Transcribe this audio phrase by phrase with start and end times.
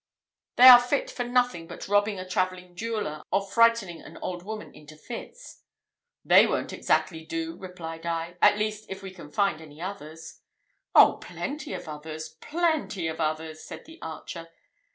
[0.55, 4.73] They are fit for nothing but robbing a travelling jeweller, or frightening an old woman
[4.73, 5.61] into fits."
[6.25, 10.39] "They won't exactly do," replied I "at least if we can find any others."
[10.95, 12.29] "Oh, plenty of others!
[12.29, 14.49] plenty of others!" said the archer.